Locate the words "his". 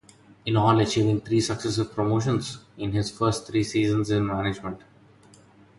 2.91-3.11